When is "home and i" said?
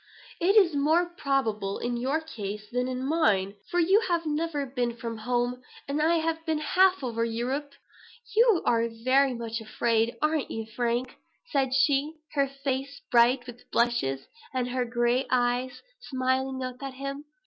5.19-6.15